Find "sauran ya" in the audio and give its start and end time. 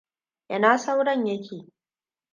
0.77-1.37